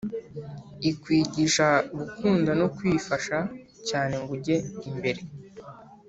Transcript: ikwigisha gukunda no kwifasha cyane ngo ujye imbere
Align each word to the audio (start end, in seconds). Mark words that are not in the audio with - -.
ikwigisha 0.89 1.67
gukunda 1.97 2.51
no 2.59 2.67
kwifasha 2.75 3.37
cyane 3.89 4.13
ngo 4.21 4.31
ujye 4.37 4.57
imbere 4.89 5.21